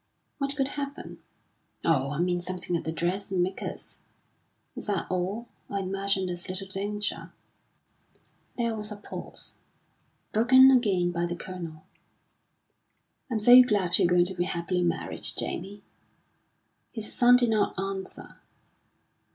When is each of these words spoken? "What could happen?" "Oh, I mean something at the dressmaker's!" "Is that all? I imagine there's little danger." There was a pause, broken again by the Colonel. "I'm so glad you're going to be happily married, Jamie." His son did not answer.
"What 0.39 0.55
could 0.55 0.69
happen?" 0.69 1.19
"Oh, 1.85 2.09
I 2.09 2.17
mean 2.19 2.41
something 2.41 2.75
at 2.75 2.83
the 2.85 2.91
dressmaker's!" 2.91 3.99
"Is 4.75 4.87
that 4.87 5.05
all? 5.11 5.47
I 5.69 5.81
imagine 5.81 6.25
there's 6.25 6.49
little 6.49 6.65
danger." 6.67 7.31
There 8.57 8.73
was 8.75 8.91
a 8.91 8.95
pause, 8.95 9.57
broken 10.31 10.71
again 10.71 11.11
by 11.11 11.27
the 11.27 11.35
Colonel. 11.35 11.83
"I'm 13.29 13.37
so 13.37 13.61
glad 13.61 13.99
you're 13.99 14.07
going 14.07 14.25
to 14.25 14.33
be 14.33 14.45
happily 14.45 14.81
married, 14.81 15.27
Jamie." 15.37 15.83
His 16.91 17.13
son 17.13 17.35
did 17.35 17.51
not 17.51 17.77
answer. 17.77 18.37